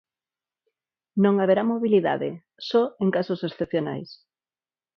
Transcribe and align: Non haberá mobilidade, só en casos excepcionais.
Non 1.23 1.35
haberá 1.41 1.63
mobilidade, 1.73 2.29
só 2.69 2.83
en 3.03 3.09
casos 3.15 3.39
excepcionais. 3.47 4.09